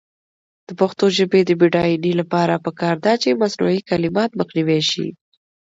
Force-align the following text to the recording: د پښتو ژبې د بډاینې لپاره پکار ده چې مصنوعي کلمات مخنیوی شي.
د 0.67 0.69
پښتو 0.79 1.05
ژبې 1.17 1.41
د 1.45 1.51
بډاینې 1.61 2.11
لپاره 2.21 2.63
پکار 2.65 2.95
ده 3.05 3.13
چې 3.21 3.39
مصنوعي 3.41 3.79
کلمات 3.89 4.29
مخنیوی 4.39 4.81
شي. 4.91 5.07